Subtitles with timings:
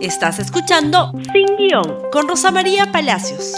[0.00, 3.54] Estás escuchando Sin Guión con Rosa María Palacios.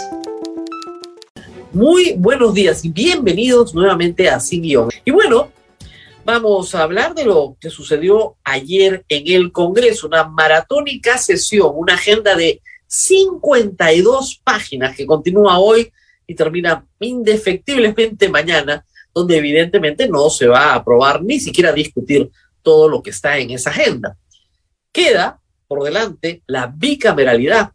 [1.71, 4.89] Muy buenos días y bienvenidos nuevamente a Sin Guión.
[5.05, 5.51] Y bueno,
[6.25, 11.93] vamos a hablar de lo que sucedió ayer en el Congreso, una maratónica sesión, una
[11.93, 15.91] agenda de 52 páginas que continúa hoy
[16.25, 18.83] y termina indefectiblemente mañana,
[19.13, 22.31] donde evidentemente no se va a aprobar ni siquiera discutir
[22.63, 24.17] todo lo que está en esa agenda.
[24.91, 25.40] Queda
[25.71, 27.71] por delante la bicameralidad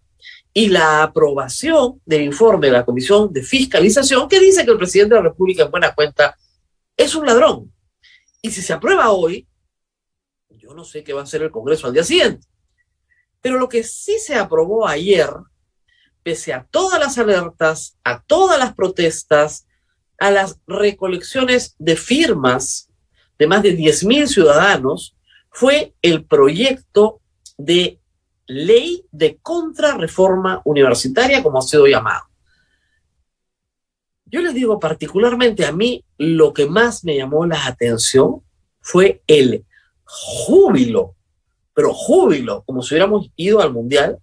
[0.52, 5.14] y la aprobación del informe de la Comisión de Fiscalización que dice que el presidente
[5.14, 6.36] de la República en buena cuenta
[6.94, 7.72] es un ladrón.
[8.42, 9.48] Y si se aprueba hoy,
[10.50, 12.46] yo no sé qué va a hacer el Congreso al día siguiente.
[13.40, 15.30] Pero lo que sí se aprobó ayer,
[16.22, 19.66] pese a todas las alertas, a todas las protestas,
[20.18, 22.90] a las recolecciones de firmas
[23.38, 25.16] de más de 10.000 ciudadanos,
[25.50, 27.22] fue el proyecto
[27.56, 28.00] de
[28.46, 32.24] ley de contrarreforma universitaria, como ha sido llamado.
[34.26, 38.42] Yo les digo particularmente a mí, lo que más me llamó la atención
[38.80, 39.64] fue el
[40.04, 41.14] júbilo,
[41.74, 44.18] pero júbilo, como si hubiéramos ido al Mundial,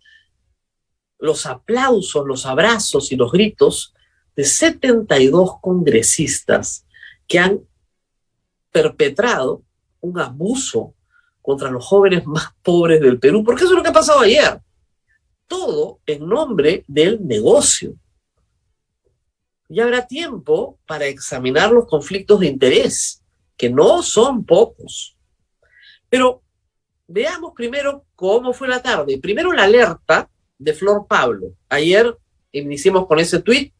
[1.20, 3.94] los aplausos, los abrazos y los gritos
[4.36, 6.86] de 72 congresistas
[7.28, 7.62] que han
[8.72, 9.64] perpetrado
[10.02, 10.94] un abuso
[11.44, 14.60] contra los jóvenes más pobres del Perú, porque eso es lo que ha pasado ayer.
[15.46, 17.94] Todo en nombre del negocio.
[19.68, 23.22] Y habrá tiempo para examinar los conflictos de interés,
[23.58, 25.18] que no son pocos.
[26.10, 26.42] Pero
[27.08, 29.20] veamos primero cómo fue la tarde.
[29.20, 31.56] Primero la alerta de Flor Pablo.
[31.68, 32.16] Ayer
[32.54, 33.74] iniciamos con ese tuit.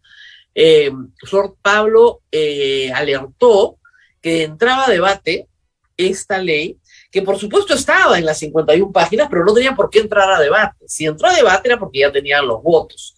[0.54, 0.92] Eh,
[1.26, 3.78] Flor Pablo eh, alertó
[4.22, 5.48] que entraba a debate
[5.96, 6.78] esta ley
[7.14, 10.40] que por supuesto estaba en las 51 páginas, pero no tenía por qué entrar a
[10.40, 10.84] debate.
[10.88, 13.16] Si entró a debate era porque ya tenían los votos.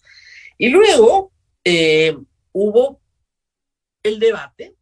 [0.58, 1.32] Y luego
[1.64, 2.14] eh,
[2.52, 3.00] hubo
[4.02, 4.74] el debate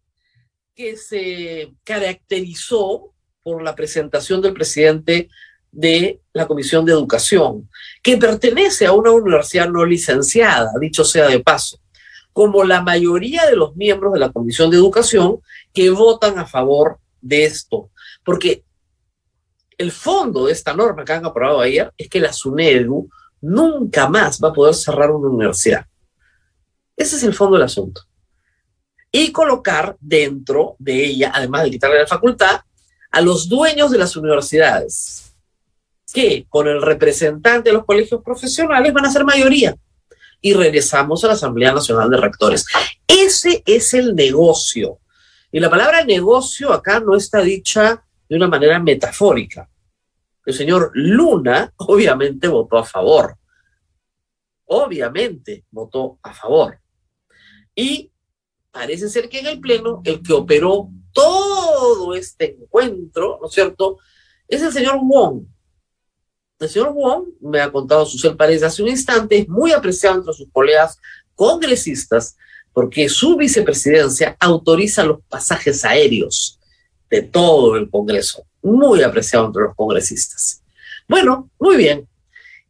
[0.74, 5.28] que se caracterizó por la presentación del presidente
[5.70, 7.70] de la Comisión de Educación,
[8.02, 11.78] que pertenece a una universidad no licenciada, dicho sea de paso,
[12.32, 15.38] como la mayoría de los miembros de la Comisión de Educación
[15.72, 17.90] que votan a favor de esto.
[18.24, 18.64] Porque
[19.78, 23.08] el fondo de esta norma que han aprobado ayer es que la SUNEDU
[23.40, 25.86] nunca más va a poder cerrar una universidad.
[26.96, 28.02] Ese es el fondo del asunto.
[29.10, 32.60] Y colocar dentro de ella, además de quitarle la facultad,
[33.10, 35.34] a los dueños de las universidades,
[36.12, 39.76] que con el representante de los colegios profesionales van a ser mayoría.
[40.40, 42.66] Y regresamos a la Asamblea Nacional de Rectores.
[43.06, 44.98] Ese es el negocio.
[45.50, 49.68] Y la palabra negocio acá no está dicha de una manera metafórica.
[50.44, 53.36] El señor Luna obviamente votó a favor.
[54.66, 56.78] Obviamente votó a favor.
[57.74, 58.10] Y
[58.70, 63.98] parece ser que en el Pleno el que operó todo este encuentro, ¿no es cierto?,
[64.48, 65.46] es el señor Wong.
[66.58, 70.34] El señor Wong, me ha contado Susel parece hace un instante, es muy apreciado entre
[70.34, 70.98] sus colegas
[71.34, 72.36] congresistas
[72.72, 76.58] porque su vicepresidencia autoriza los pasajes aéreos
[77.14, 80.62] de todo el Congreso, muy apreciado entre los congresistas.
[81.08, 82.08] Bueno, muy bien.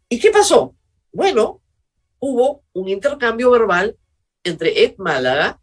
[0.07, 0.75] ¿Y qué pasó?
[1.13, 1.63] Bueno,
[2.19, 3.97] hubo un intercambio verbal
[4.43, 5.59] entre Ed Málaga,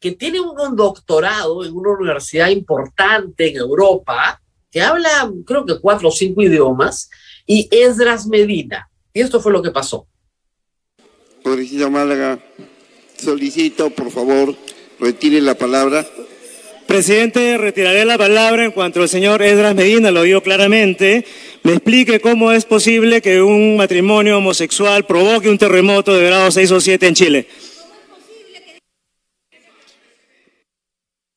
[0.00, 6.08] que tiene un doctorado en una universidad importante en Europa, que habla creo que cuatro
[6.08, 7.08] o cinco idiomas,
[7.46, 8.90] y Esdras Medina.
[9.12, 10.08] Y esto fue lo que pasó.
[11.44, 12.40] Pobrecito Málaga,
[13.16, 14.56] solicito, por favor,
[14.98, 16.04] retire la palabra.
[16.86, 21.24] Presidente, retiraré la palabra en cuanto el señor Edras Medina lo dio claramente.
[21.62, 26.70] Me explique cómo es posible que un matrimonio homosexual provoque un terremoto de grado 6
[26.72, 27.48] o 7 en Chile.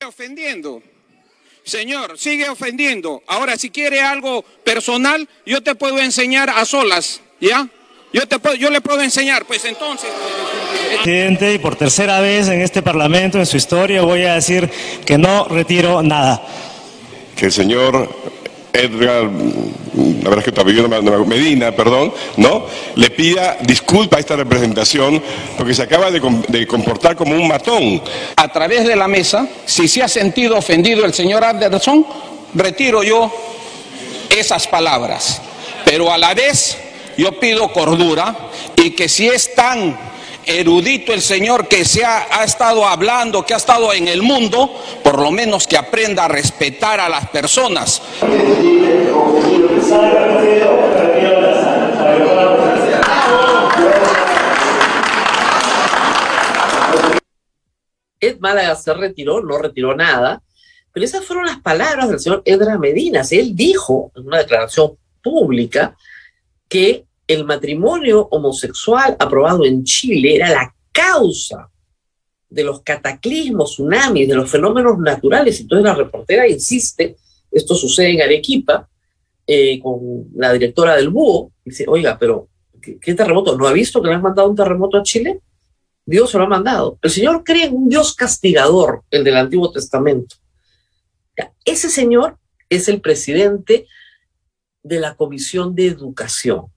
[0.07, 0.81] ofendiendo.
[1.63, 3.22] Señor, sigue ofendiendo.
[3.28, 7.69] Ahora, si quiere algo personal, yo te puedo enseñar a solas, ¿ya?
[8.13, 10.09] Yo, te puedo, yo le puedo enseñar, pues entonces...
[11.04, 14.69] Presidente, y por tercera vez en este Parlamento, en su historia, voy a decir
[15.06, 16.42] que no retiro nada.
[17.36, 18.09] Que el señor
[18.71, 20.88] Edgar, la verdad es que todavía
[21.25, 22.65] Medina, perdón, ¿no?
[22.95, 25.21] Le pida disculpa a esta representación
[25.57, 28.01] porque se acaba de, de, comportar como un matón.
[28.36, 32.06] A través de la mesa, si se ha sentido ofendido el señor Anderson,
[32.53, 33.31] retiro yo
[34.30, 35.42] esas palabras.
[35.83, 36.77] Pero a la vez
[37.18, 38.36] yo pido cordura
[38.75, 39.98] y que si es tan
[40.46, 44.72] erudito el Señor que se ha, ha, estado hablando, que ha estado en el mundo,
[45.04, 48.02] por lo menos que aprenda a respetar a las personas.
[58.20, 60.42] Ed Málaga se retiró, no retiró nada,
[60.94, 63.22] pero esas fueron las palabras del señor Edra Medina.
[63.30, 65.96] Él dijo en una declaración pública
[66.68, 71.69] que el matrimonio homosexual aprobado en Chile era la causa
[72.50, 75.59] de los cataclismos, tsunamis, de los fenómenos naturales.
[75.59, 77.18] Entonces la reportera insiste,
[77.51, 78.89] esto sucede en Arequipa,
[79.45, 82.50] eh, con la directora del Búho, dice, oiga, pero
[82.81, 83.57] ¿qué, terremoto?
[83.57, 85.41] ¿No ha visto que le han mandado un terremoto a Chile?
[86.06, 86.97] Dios se lo ha mandado.
[87.01, 90.38] El Señor cree en un Dios castigador, el del Antiguo Testamento.
[91.65, 92.38] Ese señor
[92.69, 93.85] es el presidente
[94.83, 96.68] de la Comisión de Educación,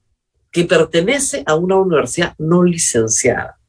[0.50, 3.60] que pertenece a una universidad no licenciada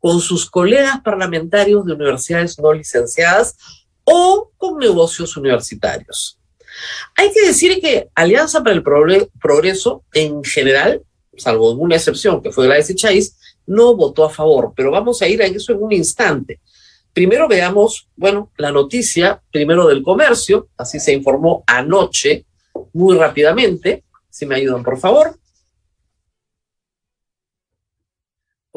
[0.00, 3.56] con sus colegas parlamentarios de universidades no licenciadas
[4.04, 6.38] o con negocios universitarios.
[7.16, 11.02] Hay que decir que Alianza para el Progreso en general,
[11.36, 15.28] salvo una excepción que fue la de Chávez, no votó a favor, pero vamos a
[15.28, 16.60] ir a eso en un instante.
[17.12, 22.46] Primero veamos, bueno, la noticia primero del comercio, así se informó anoche,
[22.92, 25.36] muy rápidamente, si me ayudan por favor.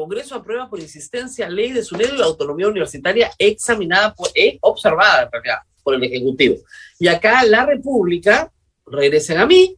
[0.02, 5.30] Congreso aprueba por insistencia ley de su de la autonomía universitaria examinada por, e observada
[5.84, 6.56] por el Ejecutivo.
[6.98, 8.52] Y acá la República,
[8.84, 9.76] regresen a mí,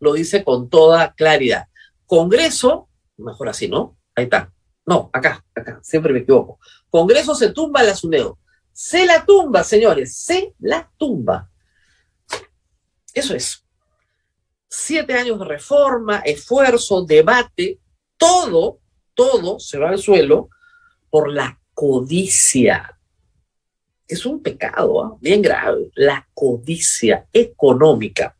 [0.00, 1.68] lo dice con toda claridad.
[2.06, 2.88] Congreso,
[3.18, 3.96] mejor así, ¿no?
[4.16, 4.52] Ahí está.
[4.84, 6.58] No, acá, acá, siempre me equivoco.
[6.90, 8.40] Congreso se tumba la SUNEDO.
[8.72, 11.48] Se la tumba, señores, se la tumba.
[13.14, 13.64] Eso es.
[14.68, 17.78] Siete años de reforma, esfuerzo, debate,
[18.16, 18.81] todo
[19.22, 20.50] todo se va al suelo
[21.08, 22.98] por la codicia.
[24.08, 25.16] Es un pecado ¿ah?
[25.20, 28.36] bien grave, la codicia económica.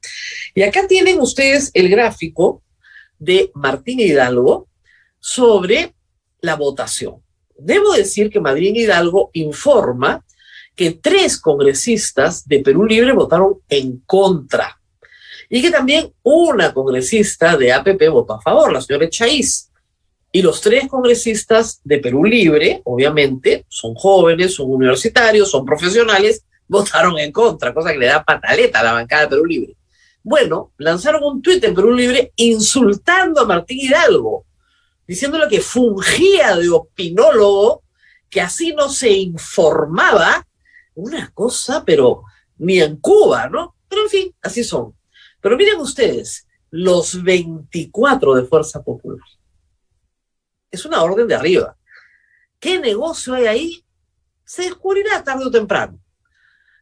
[0.54, 2.62] Y acá tienen ustedes el gráfico
[3.18, 4.66] de Martín Hidalgo
[5.20, 5.94] sobre
[6.40, 7.22] la votación.
[7.56, 10.24] Debo decir que Madrid Hidalgo informa
[10.74, 14.80] que tres congresistas de Perú Libre votaron en contra
[15.48, 19.71] y que también una congresista de APP votó a favor, la señora Chaiz.
[20.34, 27.18] Y los tres congresistas de Perú Libre, obviamente, son jóvenes, son universitarios, son profesionales, votaron
[27.18, 29.76] en contra, cosa que le da pataleta a la bancada de Perú Libre.
[30.22, 34.46] Bueno, lanzaron un tuit en Perú Libre insultando a Martín Hidalgo,
[35.06, 37.82] diciéndole que fungía de opinólogo,
[38.30, 40.46] que así no se informaba,
[40.94, 42.22] una cosa, pero
[42.56, 43.74] ni en Cuba, ¿no?
[43.86, 44.94] Pero en fin, así son.
[45.42, 49.18] Pero miren ustedes, los 24 de Fuerza Popular
[50.72, 51.76] es una orden de arriba.
[52.58, 53.84] ¿Qué negocio hay ahí?
[54.44, 56.00] Se descubrirá tarde o temprano.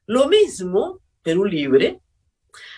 [0.07, 2.01] Lo mismo, Perú Libre,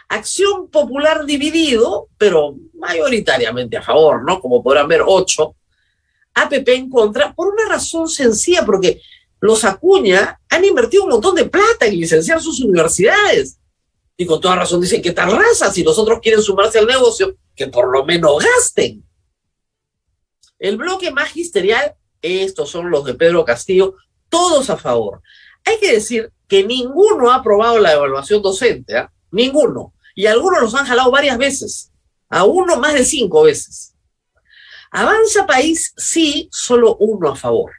[0.08, 4.40] acción popular dividido, pero mayoritariamente a favor, ¿no?
[4.40, 5.54] Como podrán ver, ocho.
[6.34, 9.02] APP en contra, por una razón sencilla, porque
[9.40, 13.58] los Acuña han invertido un montón de plata en licenciar sus universidades.
[14.16, 17.36] Y con toda razón dicen que tal raza, si los otros quieren sumarse al negocio,
[17.54, 19.04] que por lo menos gasten.
[20.62, 23.96] El bloque magisterial, estos son los de Pedro Castillo,
[24.28, 25.20] todos a favor.
[25.64, 29.12] Hay que decir que ninguno ha aprobado la evaluación docente, ¿ah?
[29.32, 29.92] ninguno.
[30.14, 31.90] Y algunos los han jalado varias veces,
[32.28, 33.96] a uno más de cinco veces.
[34.92, 37.72] Avanza País, sí, solo uno a favor.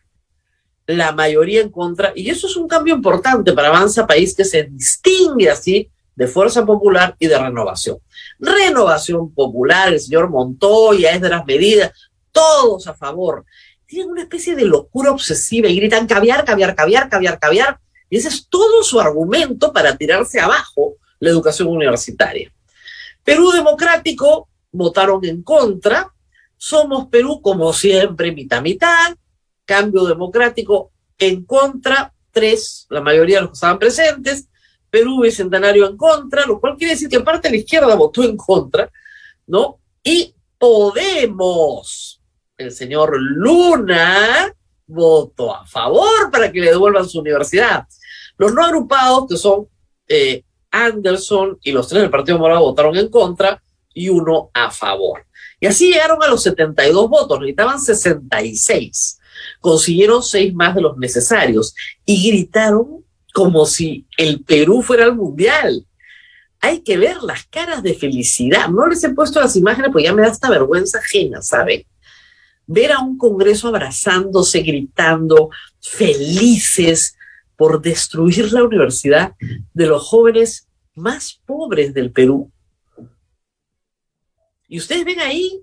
[0.86, 4.64] La mayoría en contra, y eso es un cambio importante para Avanza País que se
[4.64, 8.00] distingue así de Fuerza Popular y de Renovación.
[8.40, 11.94] Renovación Popular, el señor Montoya, es de las medidas,
[12.34, 13.46] todos a favor.
[13.86, 17.80] Tienen una especie de locura obsesiva y gritan caviar, caviar, caviar, caviar, caviar.
[18.10, 22.52] Y ese es todo su argumento para tirarse abajo la educación universitaria.
[23.24, 26.12] Perú Democrático votaron en contra.
[26.58, 29.16] Somos Perú, como siempre, mitad, mitad.
[29.64, 34.50] Cambio Democrático en contra, tres, la mayoría de los que estaban presentes.
[34.90, 38.92] Perú Bicentenario en contra, lo cual quiere decir que parte la izquierda votó en contra,
[39.48, 39.80] ¿no?
[40.04, 42.22] Y Podemos
[42.58, 44.54] el señor Luna
[44.86, 47.88] votó a favor para que le devuelvan su universidad.
[48.38, 49.68] Los no agrupados, que son
[50.08, 53.62] eh, Anderson y los tres del Partido Morado, votaron en contra
[53.94, 55.26] y uno a favor.
[55.60, 59.20] Y así llegaron a los 72 votos, necesitaban 66.
[59.60, 61.74] Consiguieron seis más de los necesarios
[62.06, 65.86] y gritaron como si el Perú fuera el mundial.
[66.60, 68.70] Hay que ver las caras de felicidad.
[68.70, 71.86] No les he puesto las imágenes porque ya me da esta vergüenza ajena, ¿saben?
[72.74, 75.50] Ver a un Congreso abrazándose, gritando,
[75.80, 77.16] felices
[77.56, 79.36] por destruir la universidad
[79.74, 82.52] de los jóvenes más pobres del Perú.
[84.68, 85.62] Y ustedes ven ahí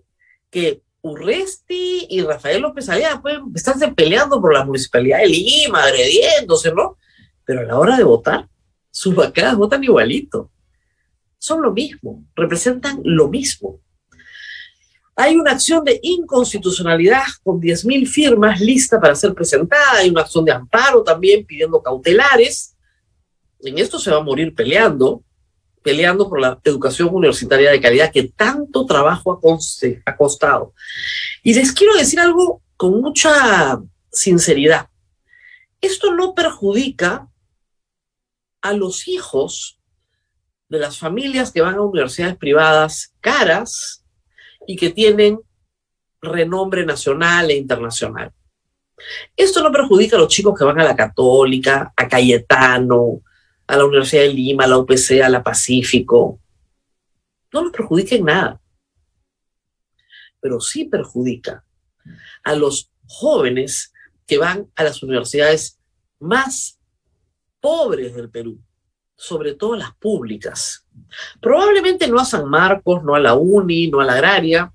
[0.50, 6.72] que Urresti y Rafael López Aliaga pueden estarse peleando por la municipalidad de Lima, agrediéndose,
[6.72, 6.96] ¿no?
[7.44, 8.48] Pero a la hora de votar,
[8.90, 10.50] sus bancadas votan igualito.
[11.38, 13.80] Son lo mismo, representan lo mismo.
[15.20, 19.98] Hay una acción de inconstitucionalidad con 10.000 firmas lista para ser presentada.
[19.98, 22.74] Hay una acción de amparo también pidiendo cautelares.
[23.58, 25.22] En esto se va a morir peleando,
[25.82, 29.38] peleando por la educación universitaria de calidad que tanto trabajo
[30.06, 30.72] ha costado.
[31.42, 33.78] Y les quiero decir algo con mucha
[34.10, 34.88] sinceridad.
[35.82, 37.28] Esto no perjudica
[38.62, 39.78] a los hijos
[40.70, 43.99] de las familias que van a universidades privadas caras
[44.66, 45.40] y que tienen
[46.20, 48.32] renombre nacional e internacional.
[49.36, 53.22] Esto no perjudica a los chicos que van a la Católica, a Cayetano,
[53.66, 56.40] a la Universidad de Lima, a la UPC, a la Pacífico.
[57.52, 58.60] No los perjudica en nada.
[60.40, 61.64] Pero sí perjudica
[62.44, 63.92] a los jóvenes
[64.26, 65.80] que van a las universidades
[66.18, 66.78] más
[67.60, 68.60] pobres del Perú,
[69.20, 70.86] sobre todo las públicas.
[71.42, 74.72] Probablemente no a San Marcos, no a la UNI, no a la agraria,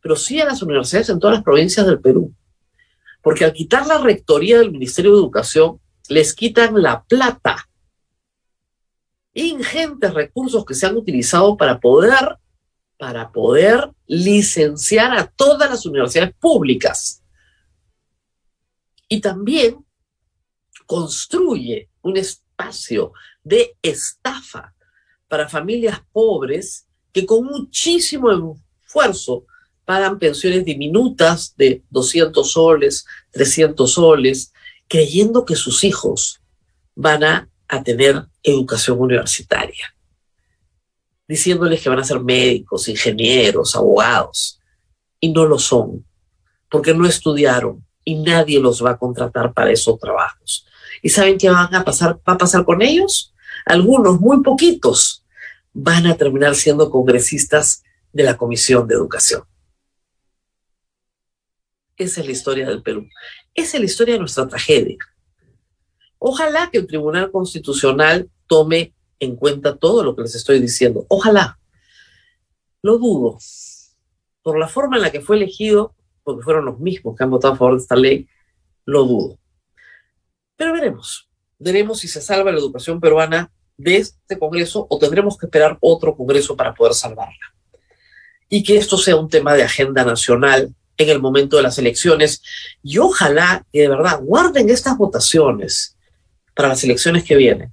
[0.00, 2.32] pero sí a las universidades en todas las provincias del Perú.
[3.20, 7.68] Porque al quitar la rectoría del Ministerio de Educación, les quitan la plata.
[9.34, 12.38] Ingentes recursos que se han utilizado para poder,
[12.96, 17.20] para poder licenciar a todas las universidades públicas.
[19.08, 19.84] Y también
[20.86, 23.12] construye un espacio
[23.46, 24.74] de estafa
[25.28, 29.44] para familias pobres que con muchísimo esfuerzo
[29.84, 34.52] pagan pensiones diminutas de 200 soles, 300 soles,
[34.88, 36.40] creyendo que sus hijos
[36.96, 39.94] van a, a tener educación universitaria,
[41.28, 44.60] diciéndoles que van a ser médicos, ingenieros, abogados,
[45.20, 46.04] y no lo son,
[46.68, 50.66] porque no estudiaron y nadie los va a contratar para esos trabajos.
[51.00, 53.32] ¿Y saben qué van a pasar, va a pasar con ellos?
[53.66, 55.24] Algunos, muy poquitos,
[55.72, 57.82] van a terminar siendo congresistas
[58.12, 59.42] de la Comisión de Educación.
[61.96, 63.08] Esa es la historia del Perú.
[63.52, 64.98] Esa es la historia de nuestra tragedia.
[66.18, 71.04] Ojalá que el Tribunal Constitucional tome en cuenta todo lo que les estoy diciendo.
[71.08, 71.58] Ojalá.
[72.82, 73.38] Lo dudo.
[74.42, 77.54] Por la forma en la que fue elegido, porque fueron los mismos que han votado
[77.54, 78.28] a favor de esta ley,
[78.84, 79.38] lo dudo.
[80.54, 85.46] Pero veremos, veremos si se salva la educación peruana de este Congreso o tendremos que
[85.46, 87.54] esperar otro Congreso para poder salvarla.
[88.48, 92.42] Y que esto sea un tema de agenda nacional en el momento de las elecciones.
[92.82, 95.96] Y ojalá que de verdad guarden estas votaciones
[96.54, 97.72] para las elecciones que vienen.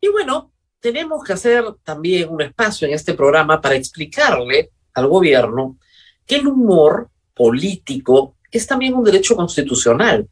[0.00, 5.78] Y bueno, tenemos que hacer también un espacio en este programa para explicarle al gobierno
[6.26, 10.28] que el humor político es también un derecho constitucional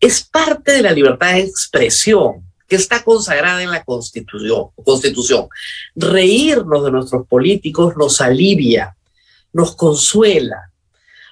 [0.00, 5.48] es parte de la libertad de expresión que está consagrada en la Constitución.
[5.96, 8.94] Reírnos de nuestros políticos nos alivia,
[9.52, 10.70] nos consuela,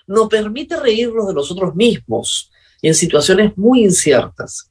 [0.07, 2.51] nos permite reírnos de nosotros mismos
[2.81, 4.71] en situaciones muy inciertas.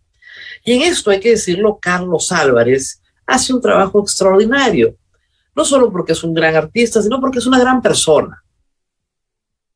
[0.63, 4.98] Y en esto hay que decirlo, Carlos Álvarez hace un trabajo extraordinario,
[5.55, 8.43] no solo porque es un gran artista, sino porque es una gran persona.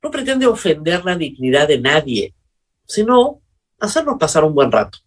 [0.01, 2.34] No pretende ofender la dignidad de nadie,
[2.88, 3.41] sino
[3.79, 4.98] hacernos pasar un buen rato.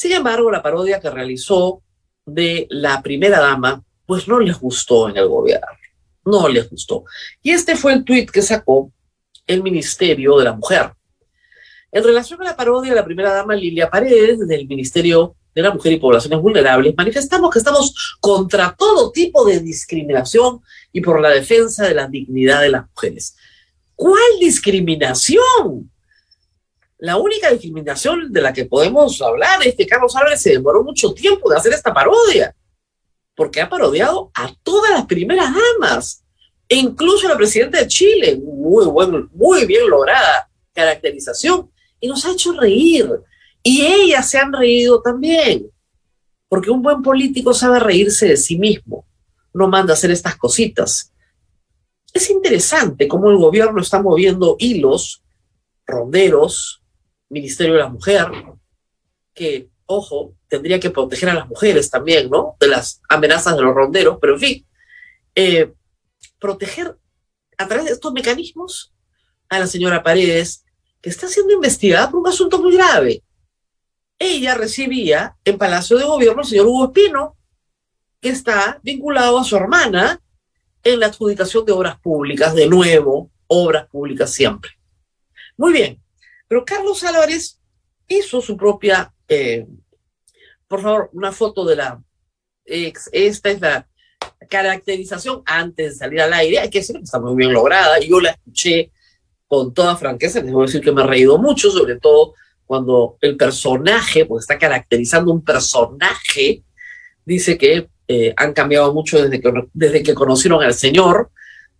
[0.00, 1.82] Sin embargo, la parodia que realizó
[2.24, 5.66] de la primera dama, pues no les gustó en el gobierno,
[6.24, 7.04] no les gustó.
[7.42, 8.90] Y este fue el tuit que sacó
[9.46, 10.94] el Ministerio de la Mujer.
[11.92, 15.70] En relación a la parodia de la primera dama Lilia Paredes del Ministerio de la
[15.70, 21.28] Mujer y Poblaciones Vulnerables, manifestamos que estamos contra todo tipo de discriminación y por la
[21.28, 23.36] defensa de la dignidad de las mujeres.
[23.94, 25.90] ¿Cuál discriminación?
[27.00, 31.14] La única discriminación de la que podemos hablar es que Carlos Álvarez se demoró mucho
[31.14, 32.54] tiempo de hacer esta parodia,
[33.34, 36.22] porque ha parodiado a todas las primeras damas,
[36.68, 42.22] e incluso a la presidenta de Chile, muy, bueno, muy bien lograda caracterización, y nos
[42.26, 43.08] ha hecho reír.
[43.62, 45.70] Y ellas se han reído también,
[46.50, 49.06] porque un buen político sabe reírse de sí mismo,
[49.54, 51.14] no manda hacer estas cositas.
[52.12, 55.22] Es interesante cómo el gobierno está moviendo hilos,
[55.86, 56.79] ronderos,
[57.30, 58.26] Ministerio de la Mujer,
[59.32, 62.56] que, ojo, tendría que proteger a las mujeres también, ¿no?
[62.60, 64.66] De las amenazas de los ronderos, pero en fin,
[65.34, 65.72] eh,
[66.38, 66.98] proteger
[67.56, 68.92] a través de estos mecanismos
[69.48, 70.64] a la señora Paredes,
[71.00, 73.22] que está siendo investigada por un asunto muy grave.
[74.18, 77.36] Ella recibía en Palacio de Gobierno al señor Hugo Espino,
[78.20, 80.20] que está vinculado a su hermana
[80.82, 84.72] en la adjudicación de obras públicas, de nuevo, obras públicas siempre.
[85.56, 86.02] Muy bien,
[86.50, 87.60] pero Carlos Álvarez
[88.08, 89.68] hizo su propia, eh,
[90.66, 92.02] por favor, una foto de la,
[92.64, 93.86] esta es la
[94.48, 98.18] caracterización antes de salir al aire, hay que decir que está muy bien lograda, yo
[98.18, 98.90] la escuché
[99.46, 102.34] con toda franqueza, debo decir que me ha reído mucho, sobre todo
[102.66, 106.64] cuando el personaje, porque está caracterizando un personaje,
[107.24, 111.30] dice que eh, han cambiado mucho desde que, desde que conocieron al Señor,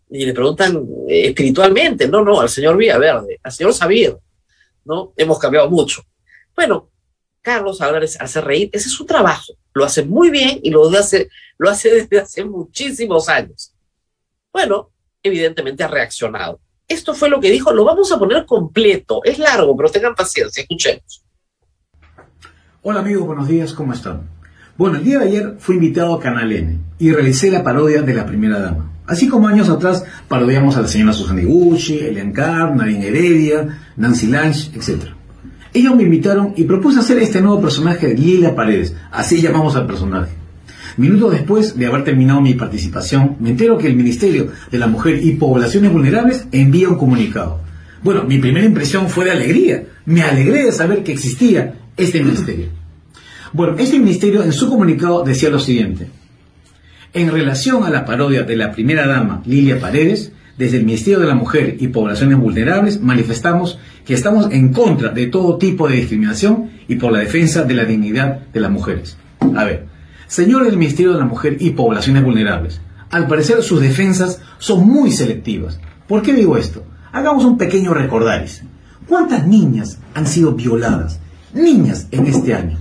[0.09, 4.17] y le preguntan eh, espiritualmente, no, no, al señor Villaverde, al señor Sabir,
[4.85, 5.13] ¿no?
[5.17, 6.03] Hemos cambiado mucho.
[6.55, 6.91] Bueno,
[7.43, 11.29] Carlos Álvarez hace reír, ese es su trabajo, lo hace muy bien y lo hace,
[11.59, 13.73] lo hace desde hace muchísimos años.
[14.53, 14.91] Bueno,
[15.23, 16.61] evidentemente ha reaccionado.
[16.89, 20.63] Esto fue lo que dijo, lo vamos a poner completo, es largo, pero tengan paciencia,
[20.63, 21.23] escuchemos.
[22.83, 24.29] Hola amigos, buenos días, ¿cómo están?
[24.77, 28.15] Bueno, el día de ayer fui invitado a Canal N y realicé la parodia de
[28.15, 28.91] la primera dama.
[29.07, 34.27] Así como años atrás parodiamos a la señora Susana Iguchi, Elian Carr, Nadine Heredia, Nancy
[34.27, 35.05] Lange, etc.
[35.73, 40.33] Ellos me invitaron y propuse hacer este nuevo personaje Lila Paredes, así llamamos al personaje.
[40.97, 45.21] Minutos después de haber terminado mi participación, me entero que el Ministerio de la Mujer
[45.23, 47.61] y Poblaciones Vulnerables envía un comunicado.
[48.03, 49.85] Bueno, mi primera impresión fue de alegría.
[50.07, 52.69] Me alegré de saber que existía este ministerio.
[53.53, 56.09] Bueno, este ministerio en su comunicado decía lo siguiente.
[57.13, 61.27] En relación a la parodia de la primera dama, Lilia Paredes, desde el Ministerio de
[61.27, 66.71] la Mujer y Poblaciones Vulnerables manifestamos que estamos en contra de todo tipo de discriminación
[66.89, 69.17] y por la defensa de la dignidad de las mujeres.
[69.57, 69.87] A ver,
[70.27, 72.81] señores del Ministerio de la Mujer y Poblaciones Vulnerables,
[73.11, 75.81] al parecer sus defensas son muy selectivas.
[76.07, 76.85] ¿Por qué digo esto?
[77.13, 78.63] Hagamos un pequeño recordaris.
[79.07, 81.19] ¿Cuántas niñas han sido violadas?
[81.53, 82.79] Niñas en este año.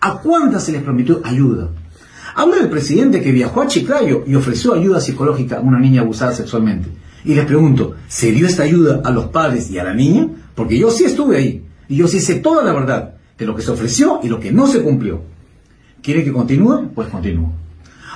[0.00, 1.70] ¿A cuántas se les prometió ayuda?
[2.34, 6.32] Habla del presidente que viajó a Chiclayo y ofreció ayuda psicológica a una niña abusada
[6.32, 6.88] sexualmente.
[7.26, 10.28] Y les pregunto, ¿se dio esta ayuda a los padres y a la niña?
[10.54, 11.64] Porque yo sí estuve ahí.
[11.88, 14.52] Y yo sí sé toda la verdad de lo que se ofreció y lo que
[14.52, 15.22] no se cumplió.
[16.02, 16.90] ¿Quiere que continúe?
[16.94, 17.52] Pues continúo.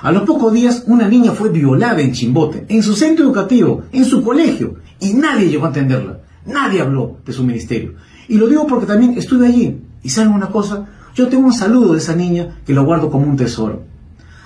[0.02, 4.04] A los pocos días, una niña fue violada en Chimbote, en su centro educativo, en
[4.04, 6.20] su colegio, y nadie llegó a atenderla.
[6.46, 7.94] Nadie habló de su ministerio.
[8.28, 9.76] Y lo digo porque también estuve allí.
[10.04, 13.26] Y saben una cosa, yo tengo un saludo de esa niña que lo guardo como
[13.26, 13.82] un tesoro.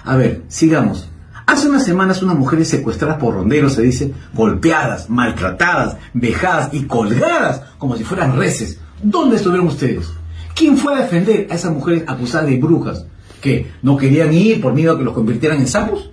[0.04, 1.10] A ver, sigamos.
[1.46, 7.62] Hace unas semanas unas mujeres secuestradas por ronderos, se dice, golpeadas, maltratadas, vejadas y colgadas
[7.78, 8.78] como si fueran reces.
[9.02, 10.10] ¿Dónde estuvieron ustedes?
[10.54, 13.04] ¿Quién fue a defender a esas mujeres acusadas de brujas?
[13.42, 16.10] ¿Que no querían ir por miedo a que los convirtieran en sapos?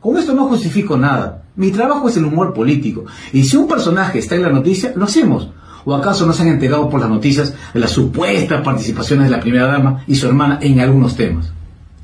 [0.00, 1.44] Con esto no justifico nada.
[1.56, 3.04] Mi trabajo es el humor político.
[3.32, 5.48] Y si un personaje está en la noticia, lo hacemos.
[5.86, 9.40] ¿O acaso no se han enterado por las noticias de las supuestas participaciones de la
[9.40, 11.52] primera dama y su hermana en algunos temas?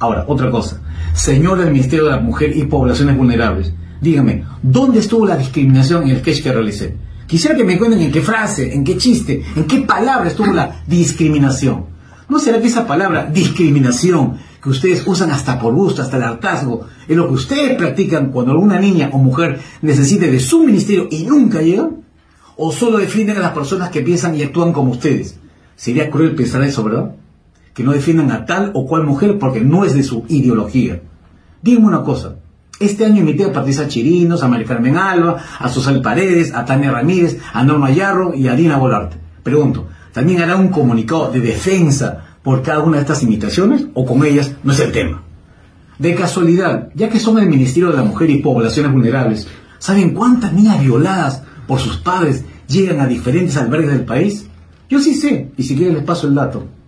[0.00, 0.80] Ahora, otra cosa.
[1.12, 6.08] Señor del Ministerio de la Mujer y Poblaciones Vulnerables, dígame, ¿dónde estuvo la discriminación en
[6.08, 6.96] el sketch que realicé?
[7.26, 10.82] Quisiera que me cuenten en qué frase, en qué chiste, en qué palabra estuvo la
[10.86, 11.84] discriminación.
[12.30, 16.86] ¿No será que esa palabra discriminación, que ustedes usan hasta por gusto, hasta el hartazgo,
[17.06, 21.24] es lo que ustedes practican cuando alguna niña o mujer necesite de su ministerio y
[21.24, 21.90] nunca llega?
[22.56, 25.38] ¿O solo defienden a las personas que piensan y actúan como ustedes?
[25.76, 27.16] Sería cruel pensar eso, ¿verdad?
[27.80, 31.00] Que no defiendan a tal o cual mujer porque no es de su ideología.
[31.62, 32.36] Díganme una cosa,
[32.78, 36.90] este año invité a Patricia Chirinos, a María Carmen Alba, a Susana Paredes, a Tania
[36.90, 39.16] Ramírez, a Norma Yarro y a Dina Volarte.
[39.42, 44.26] Pregunto, ¿también hará un comunicado de defensa por cada una de estas imitaciones o con
[44.26, 45.22] ellas no es el tema?
[45.98, 50.52] De casualidad, ya que son el Ministerio de la Mujer y Poblaciones Vulnerables, ¿saben cuántas
[50.52, 54.46] niñas violadas por sus padres llegan a diferentes albergues del país?
[54.90, 56.79] Yo sí sé, y si quieren les paso el dato.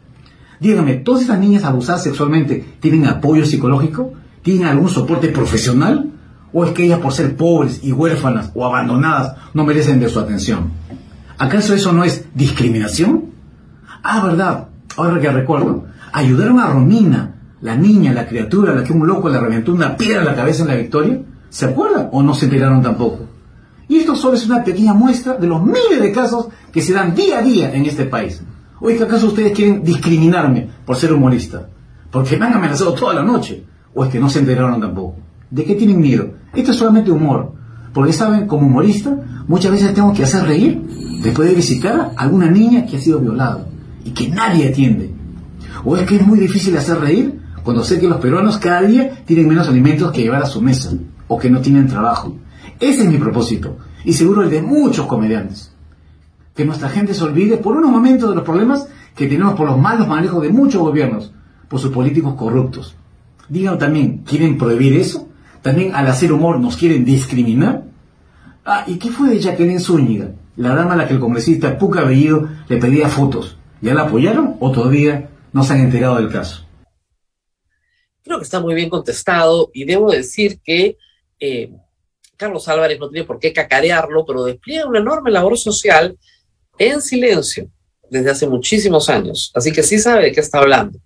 [0.62, 4.12] Dígame, ¿todas esas niñas abusadas sexualmente tienen apoyo psicológico?
[4.42, 6.12] ¿Tienen algún soporte profesional?
[6.52, 10.20] ¿O es que ellas por ser pobres y huérfanas o abandonadas no merecen de su
[10.20, 10.70] atención?
[11.36, 13.24] ¿Acaso eso no es discriminación?
[14.04, 18.92] Ah, verdad, ahora que recuerdo, ayudaron a Romina, la niña, la criatura a la que
[18.92, 21.22] un loco le reventó una piedra en la cabeza en la victoria.
[21.50, 23.26] ¿Se acuerdan o no se enteraron tampoco?
[23.88, 27.16] Y esto solo es una pequeña muestra de los miles de casos que se dan
[27.16, 28.40] día a día en este país.
[28.84, 31.68] Oye, ¿acaso ustedes quieren discriminarme por ser humorista?
[32.10, 33.64] Porque me han amenazado toda la noche.
[33.94, 35.14] ¿O es que no se enteraron tampoco?
[35.48, 36.32] ¿De qué tienen miedo?
[36.52, 37.52] Esto es solamente humor.
[37.94, 39.16] Porque saben, como humorista,
[39.46, 40.82] muchas veces tengo que hacer reír
[41.22, 43.68] después de visitar a alguna niña que ha sido violada
[44.04, 45.14] y que nadie atiende.
[45.84, 49.22] ¿O es que es muy difícil hacer reír cuando sé que los peruanos cada día
[49.24, 50.90] tienen menos alimentos que llevar a su mesa
[51.28, 52.36] o que no tienen trabajo?
[52.80, 55.71] Ese es mi propósito y seguro el de muchos comediantes
[56.54, 59.78] que nuestra gente se olvide por unos momentos de los problemas que tenemos por los
[59.78, 61.32] malos manejos de muchos gobiernos,
[61.68, 62.94] por sus políticos corruptos.
[63.48, 65.28] Digan también, ¿quieren prohibir eso?
[65.62, 67.84] ¿También al hacer humor nos quieren discriminar?
[68.64, 72.02] Ah, ¿y qué fue de Jacqueline Zúñiga, la dama a la que el congresista Puca
[72.02, 73.56] Bellido le pedía fotos?
[73.80, 76.64] ¿Ya la apoyaron o todavía no se han enterado del caso?
[78.22, 80.96] Creo que está muy bien contestado y debo decir que
[81.40, 81.72] eh,
[82.36, 86.16] Carlos Álvarez no tiene por qué cacarearlo, pero despliega una enorme labor social
[86.88, 87.68] en silencio
[88.10, 90.98] desde hace muchísimos años, así que sí sabe de qué está hablando.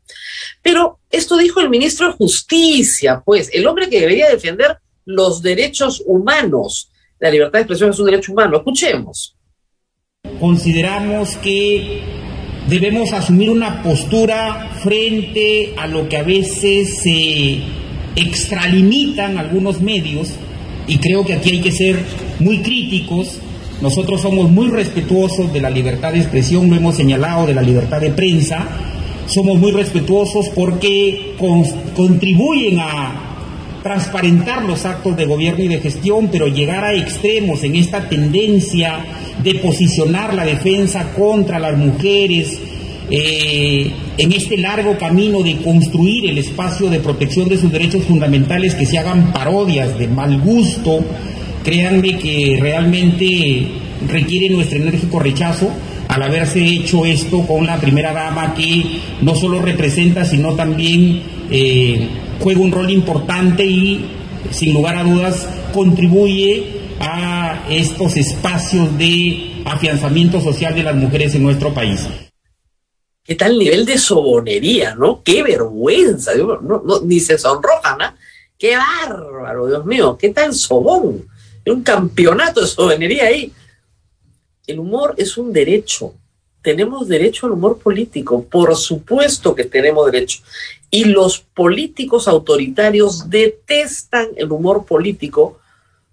[0.63, 6.03] Pero esto dijo el ministro de Justicia, pues, el hombre que debería defender los derechos
[6.05, 6.91] humanos.
[7.19, 8.57] La libertad de expresión es un derecho humano.
[8.57, 9.37] Escuchemos.
[10.41, 12.03] Consideramos que
[12.69, 17.63] debemos asumir una postura frente a lo que a veces se
[18.17, 20.31] extralimitan algunos medios
[20.89, 22.03] y creo que aquí hay que ser
[22.41, 23.39] muy críticos
[23.81, 28.01] nosotros somos muy respetuosos de la libertad de expresión, lo hemos señalado, de la libertad
[28.01, 28.67] de prensa.
[29.27, 31.35] Somos muy respetuosos porque
[31.95, 33.27] contribuyen a
[33.83, 38.99] transparentar los actos de gobierno y de gestión, pero llegar a extremos en esta tendencia
[39.43, 42.59] de posicionar la defensa contra las mujeres,
[43.11, 48.75] eh, en este largo camino de construir el espacio de protección de sus derechos fundamentales,
[48.75, 51.05] que se hagan parodias de mal gusto,
[51.67, 53.67] créanme que realmente
[54.07, 55.69] requiere nuestro enérgico rechazo
[56.07, 62.09] al haberse hecho esto con la primera dama que no solo representa, sino también eh,
[62.39, 64.07] juega un rol importante y,
[64.53, 71.43] sin lugar a dudas, contribuye a estos espacios de afianzamiento social de las mujeres en
[71.43, 72.07] nuestro país.
[73.25, 75.21] ¿Qué tal nivel de sobonería, no?
[75.25, 76.31] ¡Qué vergüenza!
[77.05, 78.05] ni se sonroja, ¿no?
[78.57, 80.17] ¡Qué bárbaro, Dios mío!
[80.17, 81.25] ¿Qué tal sobón?
[81.71, 83.53] Un campeonato de soberanía ahí.
[84.67, 86.15] El humor es un derecho.
[86.63, 90.43] Tenemos derecho al humor político, por supuesto que tenemos derecho.
[90.91, 95.61] Y los políticos autoritarios detestan el humor político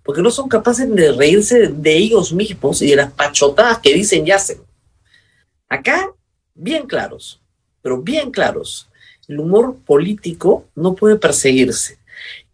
[0.03, 4.27] porque no son capaces de reírse de ellos mismos y de las pachotadas que dicen
[4.27, 4.57] y hacen.
[5.69, 6.11] Acá,
[6.53, 7.41] bien claros,
[7.81, 8.87] pero bien claros,
[9.27, 11.97] el humor político no puede perseguirse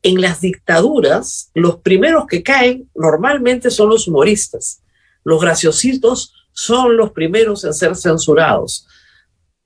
[0.01, 4.81] en las dictaduras, los primeros que caen normalmente son los humoristas.
[5.23, 8.87] Los graciositos son los primeros en ser censurados,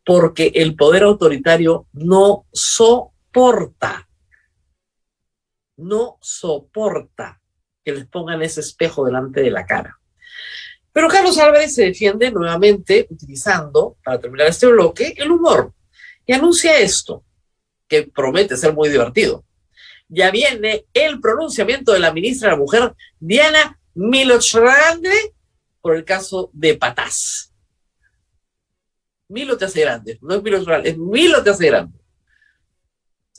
[0.05, 4.09] porque el poder autoritario no soporta,
[5.77, 7.41] no soporta
[7.83, 9.99] que les pongan ese espejo delante de la cara.
[10.91, 15.73] Pero Carlos Álvarez se defiende nuevamente utilizando, para terminar este bloque, el humor
[16.25, 17.23] y anuncia esto,
[17.87, 19.43] que promete ser muy divertido
[20.07, 25.35] ya viene el pronunciamiento de la ministra de la Mujer, Diana Grande,
[25.81, 27.53] por el caso de Patás.
[29.27, 31.99] Milo te hace grande, no es Milo es Milo te hace grande.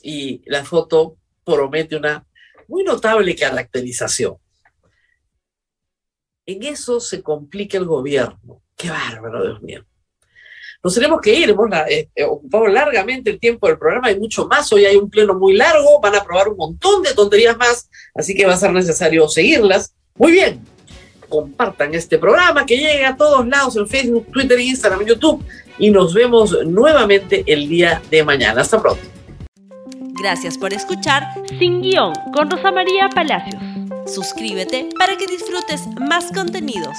[0.01, 2.27] Y la foto promete una
[2.67, 4.37] muy notable caracterización.
[6.45, 8.61] En eso se complica el gobierno.
[8.75, 9.85] Qué bárbaro, Dios mío.
[10.85, 14.45] Nos tenemos que ir, hemos eh, eh, ocupado largamente el tiempo del programa, hay mucho
[14.45, 17.89] más, hoy hay un pleno muy largo, van a aprobar un montón de tonterías más,
[18.13, 19.95] así que va a ser necesario seguirlas.
[20.13, 20.61] Muy bien,
[21.27, 25.43] compartan este programa que llegue a todos lados en Facebook, Twitter, Instagram, YouTube
[25.79, 28.61] y nos vemos nuevamente el día de mañana.
[28.61, 29.01] Hasta pronto.
[30.21, 31.23] Gracias por escuchar
[31.57, 33.59] Sin Guión con Rosa María Palacios.
[34.05, 36.95] Suscríbete para que disfrutes más contenidos.